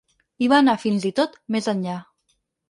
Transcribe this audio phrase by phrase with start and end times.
[0.45, 1.99] I va anar, fins i tot, més enllà.